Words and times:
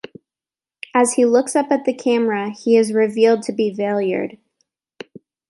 As 0.95 1.13
he 1.13 1.25
looks 1.25 1.55
up 1.55 1.67
at 1.69 1.85
the 1.85 1.93
camera, 1.93 2.49
he 2.49 2.75
is 2.75 2.91
revealed 2.91 3.43
to 3.43 3.51
be 3.51 3.69
the 3.69 3.83
Valeyard. 3.83 4.39